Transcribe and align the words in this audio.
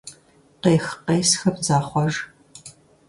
Къех-къесхэм 0.61 1.55
захъуэж. 1.67 2.13